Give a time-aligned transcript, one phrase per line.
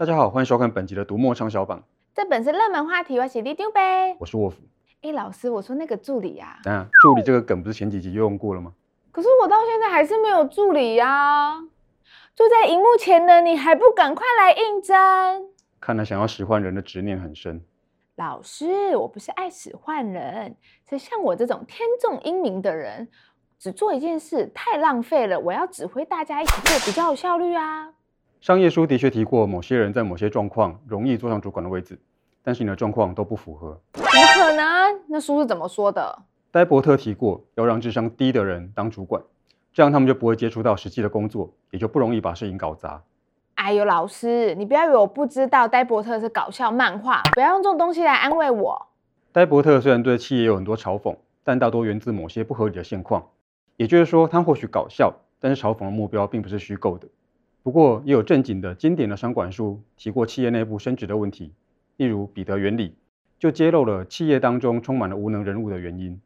[0.00, 1.84] 大家好，欢迎收看本集的读墨畅销榜。
[2.14, 4.16] 这本是热门话题，我写的丢呗。
[4.18, 4.56] 我是沃夫。
[5.02, 8.72] 哎，老师，我说那个助理呀、啊，助理这个梗不是前几集就用过了吗？
[9.12, 11.64] 可是我到现在还是没有助理呀、啊。
[12.34, 14.96] 坐在荧幕前的你还不赶快来应征？
[15.78, 17.62] 看来想要使唤人的执念很深。
[18.16, 20.56] 老师，我不是爱使唤人，
[20.88, 23.06] 是像我这种天纵英明的人，
[23.58, 25.38] 只做一件事太浪费了。
[25.38, 27.92] 我要指挥大家一起做，比较有效率啊。
[28.40, 32.00] 商业书的确提过，某些人在某些状况容易坐上主管的位置，
[32.42, 33.78] 但是你的状况都不符合。
[33.92, 35.00] 怎么可能？
[35.08, 36.22] 那书是怎么说的？
[36.50, 39.22] 戴伯特提过，要让智商低的人当主管，
[39.74, 43.02] 这样他们就不会接触到实际的工作，也就不容易把事情搞砸。
[43.56, 48.86] 哎呦，老师，你不要以为我不知道，戴伯特是搞笑漫画，不要用这种东西来安慰我。
[49.32, 51.14] 戴伯特虽然对企业有很多嘲讽，
[51.44, 53.26] 但大多源自某些不合理的现况。
[53.76, 57.06] 也就是说，他或许搞笑，但是嘲讽的目标并不是虚构的。
[57.62, 61.52] 不过，也有正经的、经典的商管书提过企业内部升职的问题，
[61.98, 62.96] 例如彼得原理，
[63.38, 66.18] 就揭露了企业当中充满了无能人物的原因。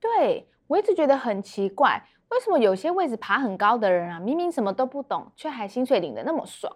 [0.00, 6.72] 对，我一直觉得很奇怪，为什么有些位置爬很高的人啊，明明什么都不懂，却还薪水领得那么爽？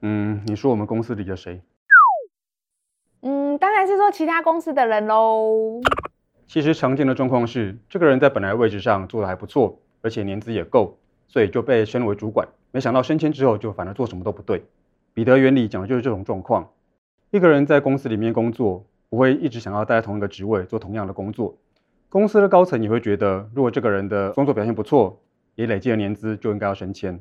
[0.00, 1.60] 嗯，你说我们公司里的谁？
[3.20, 5.82] 嗯，当然是说其他公司的人喽。
[6.46, 10.98] 其实常见的状况是，这个人在本来位置上做得还不错，而且年资也够，
[11.30, 12.48] 所以就被升为主管。
[12.72, 14.64] 没想到升迁之后，就反而做什么都不对。
[15.14, 16.68] 彼得原理讲的就是这种状况。
[17.30, 21.56] 一个人在公司里面工作，不会一直想要待在同一个职位做同样的工作。
[22.08, 25.20] 公司的高层也会觉得，如果这个人的工作表现不错，
[25.54, 27.20] 也累积了年资，就应该要升迁。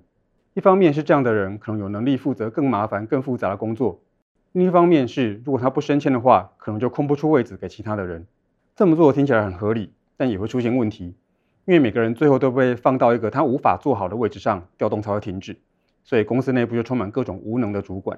[0.56, 4.00] 一方面是这样的人可能有能力负责更麻烦、更复杂的工作；
[4.54, 8.26] 另一方面是，如果他不升迁的话，可能就空不出位置给其他的人。
[8.76, 11.16] 这么做听起来很合理，但也会出现问题。
[11.70, 15.56] 因为每个人最后都被放到一个他无法做好的位置上，调动才会停止，
[16.04, 18.18] 所以公司内部就充满各种无能的主管。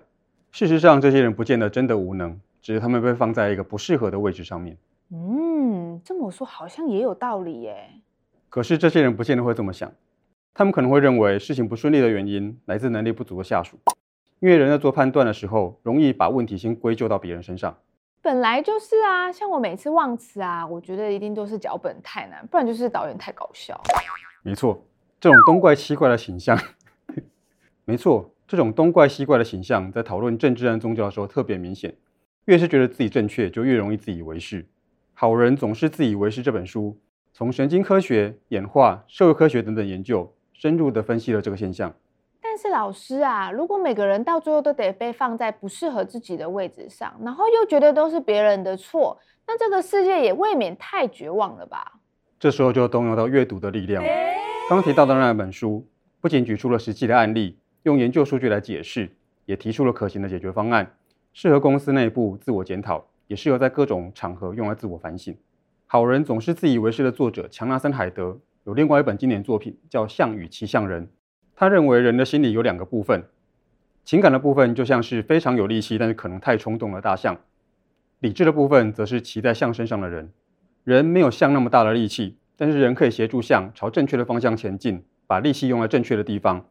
[0.54, 4.78] 事实上，这些人不见得真的无能，只是他们被放在一个不适合的位置上面。
[5.10, 7.90] 嗯，这么说好像也有道理耶。
[8.48, 9.92] 可是这些人不见得会这么想，
[10.54, 13.78] 他们可能会认为事情不顺利的原因来自能力不足的下属，
[14.40, 17.76] 因为人在做判断的时候，容易把问题先归咎到别人身上。
[18.22, 23.82] 本来就是啊，像我每次忘词啊，我觉得一定都是脚本太难，不然就是导演太搞笑。
[24.44, 24.86] 没错，
[25.20, 26.56] 这种东怪西怪的形象，
[27.84, 31.96] 没错，这种东怪西怪的形象，在讨论政治和宗教的时候特别明显。
[32.46, 34.68] 越是觉得自己正确，就越容易自以为是。
[35.14, 36.42] 好人总是自以为是。
[36.42, 37.00] 这本书
[37.34, 41.94] 从神经科学、演化、社会科学等等研究，深入地分析了这个现象。
[42.54, 49.18] 但是老师啊，如果每个人到最后都得被放在不适合自己的位置上，然后又觉得都是别人的错，
[49.48, 51.94] 那这个世界也未免太绝望了吧？
[52.38, 54.04] 这时候就动用到阅读的力量。
[54.70, 55.88] 刚提到的那本书，
[56.20, 59.10] 不仅举出了实际的案例，用研究数据来解释，
[59.46, 60.98] 也提出了可行的解决方案，
[61.32, 65.34] 适合公司内部自我检讨，也适合在各种场合用来自我反省。
[65.88, 71.08] 好人总是自以为是的作者强纳森·海德有另外一本经典作品叫《象与骑象人》。
[71.62, 73.24] 他认为人的心理有两个部分，
[74.04, 77.36] 情感的部分就像是非常有力气，但是可能太冲动的大象；
[78.18, 80.32] 理智的部分则是骑在象身上的人。
[80.84, 86.66] 人没有象那么大的力气，但是人可以协助象朝正确的方向前进，把力气用在正确的地方。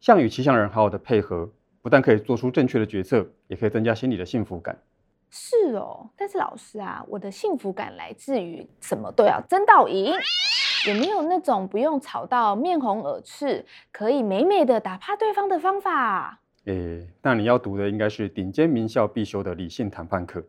[0.00, 1.50] 象与骑象人好好的配合，
[1.82, 4.78] 不但可以做出正确的决策，也可以增加心理的幸福感。
[5.28, 10.14] 是哦，但是老师啊，我的幸福感来自于什么都要争到赢。
[10.88, 16.40] 有没有那种不用吵到面红耳赤，可以美美的打趴对方的方法？
[16.64, 20.42] 诶，那你要读的应该是顶尖名校必修的理性谈判课。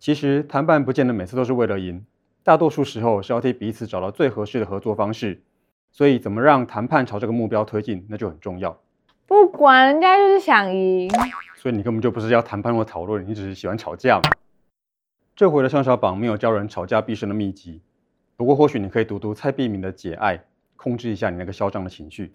[0.00, 2.04] 其实谈判不见得每次都是为了赢，
[2.42, 5.40] 大多数时候是要替彼此找到最合适的合作方式。
[5.92, 8.76] 所以怎么让谈判朝这个目标推进，那就很重要。
[9.24, 11.08] 不管人家就是想赢，
[11.54, 14.30] 所以你根本就不是要谈判或讨论，你只是喜欢吵架嘛。
[15.36, 17.82] 这回的畅销榜没有教人吵架必胜的秘籍。
[18.38, 20.36] 不过，或许你可以读读蔡璧明的《解爱》，
[20.76, 22.30] 控制一下你那个嚣张的情绪。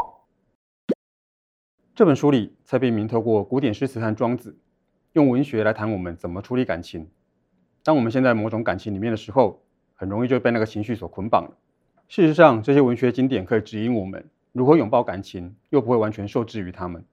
[1.93, 4.57] 这本书里，蔡璧明透过古典诗词和庄子，
[5.13, 7.07] 用文学来谈我们怎么处理感情。
[7.83, 9.61] 当我们陷在某种感情里面的时候，
[9.93, 11.55] 很容易就被那个情绪所捆绑了。
[12.07, 17.05] 事实上，这些文学经典可以指引我们如何拥抱感情，又不会完全受制于他们。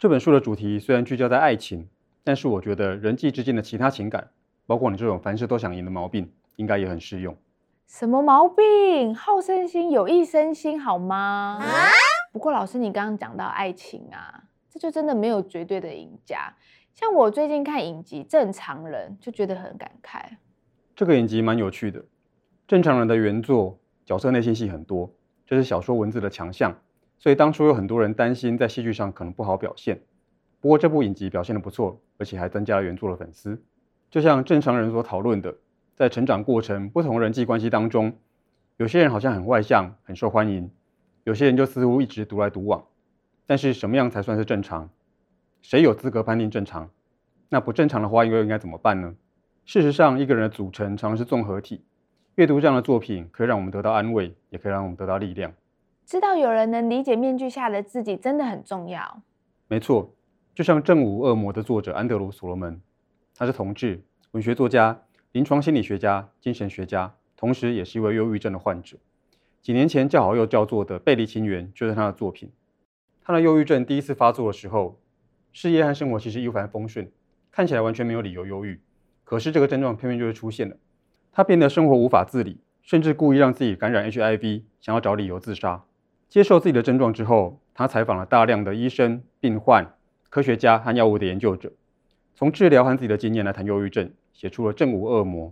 [0.00, 1.88] 这本书的主题虽然聚焦在爱情，
[2.24, 4.30] 但是我觉得人际之间的其他情感，
[4.66, 7.36] 包括你这种凡事都想赢的毛病，应该也很适用。
[7.92, 9.14] 什么毛病？
[9.14, 11.58] 好胜心有益身心，好吗？
[11.60, 11.90] 啊？
[12.32, 16.54] 不过老师，你刚刚讲到爱情啊，这就真的没有绝对的赢家。
[16.94, 20.22] 像我最近看影集《正常人》，就觉得很感慨。
[20.96, 22.00] 这个影集蛮有趣的，
[22.66, 25.12] 《正常人》的原作角色内心戏很多，
[25.46, 26.74] 这是小说文字的强项，
[27.18, 30.00] 所以当初有很多人担心在戏剧上可能不好表现。
[30.62, 33.62] 不过这部影集表现的不错，而且还增加了原作的粉丝。
[34.10, 35.54] 就像正常人所讨论的，
[35.94, 38.12] 在成长过程不同人际关系当中，
[38.76, 40.68] 有些人好像很外向，很受欢迎；
[41.24, 42.84] 有些人就似乎一直独来独往。
[43.46, 44.88] 但是什么样才算是正常？
[45.60, 46.90] 谁有资格判定正常？
[47.48, 49.14] 那不正常的话，又应该怎么办呢？
[49.64, 51.84] 事实上，一个人的组成常常是综合体。
[52.36, 55.52] 阅读这样的作品，可以让我们得到安慰，也可以让我们得到力量。
[56.06, 59.22] 知道有人能理解面具下的自己，真的很重要。
[59.68, 60.14] 没错，
[60.54, 62.80] 就像《正午恶魔》的作者安德鲁·所罗门，
[63.36, 64.02] 他是同志、
[64.32, 64.98] 文学作家、
[65.32, 68.98] 临床心理学家、精神学家，同时也是一位忧郁症的患者。
[69.62, 72.50] 几年前叫好又叫座的《背离情缘》就是他的作品。
[73.24, 75.00] 他的忧郁症第一次发作的时候，
[75.50, 77.10] 事业和生活其实一帆风顺，
[77.50, 78.80] 看起来完全没有理由忧郁。
[79.24, 80.76] 可是这个症状偏偏就是出现了，
[81.32, 85.84] 他变得生活无法自理，甚至故意让自己感染 HIV，想要找理由自杀。
[86.28, 89.94] 接受自己的症状之后，他采访了大量的医生、病患、
[90.28, 91.72] 科学家和药物的研究者，
[92.34, 95.48] 从治疗和自己的经验来谈忧郁症，写出了《正午恶魔》。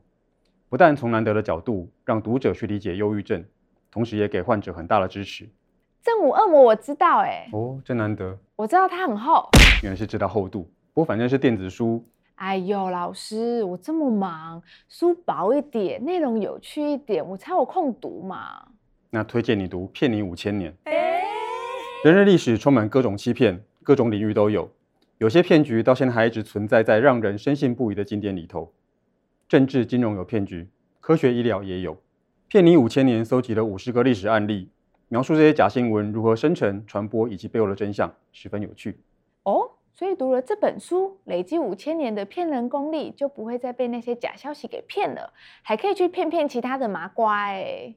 [0.69, 3.45] 不但从难得的角度让读者去理解忧郁症，
[3.91, 5.45] 同时也给患者很大的支持。
[6.03, 8.39] 《正午恶魔》我知道，哎，哦，真难得。
[8.57, 9.49] 我知道它很厚，
[9.83, 10.63] 原来是知道厚度。
[10.95, 12.05] 不过反正是电子书。
[12.37, 18.69] 哎呦，老师，我这么忙，书薄一点，内容有趣一点，我才有空读嘛。
[19.11, 20.73] 那推荐你读《骗你五千年》。
[22.03, 24.71] 人类历史充满各种欺骗，各种领域都有。
[25.21, 28.73] 有些骗局到现在还一直存在在让人深信不疑的经典里头。
[29.47, 31.95] 政治金融有骗局，科学医疗也有。
[32.49, 34.71] 《骗你五千年》搜集了五十个历史案例，
[35.09, 38.99] 描述这些假新闻如何生成、传播以及背后的真相，十分有趣。
[39.43, 47.95] 哦，所以读了这本书，累积五千年的骗人功力，就不会再被那些假消息给骗了，还可以去骗骗其他的麻瓜哎。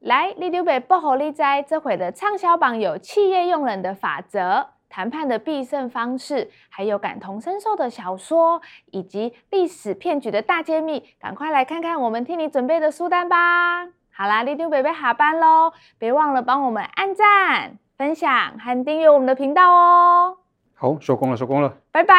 [0.00, 8.62] 来，里长伯报给你知，这回的畅销榜有企业用人的法则、谈判的必胜方式，还有感同身受的小说，
[8.92, 11.02] 以及历史骗局的大揭秘。
[11.18, 13.86] 赶快来看看我们替你准备的书单吧！
[14.12, 20.36] 好啦，里长伯下班喽，别忘了帮我们按赞、分享和订阅我们的频道哦。
[20.74, 22.14] 好，收工了，收工了，拜拜。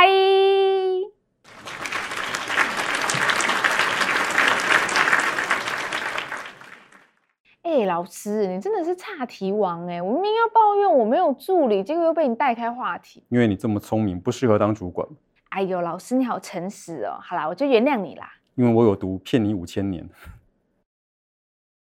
[7.65, 9.99] 哎、欸，老师，你真的是岔题王哎！
[9.99, 13.23] 我明明要抱怨我没有助理，结果又被你带开话题。
[13.29, 15.07] 因为你这么聪明，不适合当主管。
[15.49, 17.17] 哎呦，老师你好诚实哦。
[17.19, 18.31] 好啦，我就原谅你啦。
[18.53, 20.03] 因为我有毒《骗你五千年》。